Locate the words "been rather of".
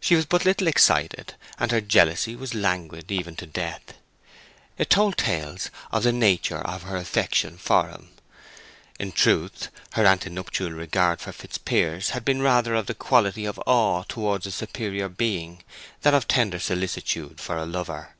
12.24-12.86